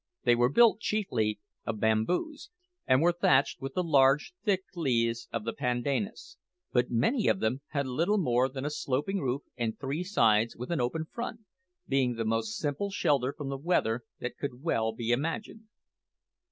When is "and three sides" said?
9.57-10.55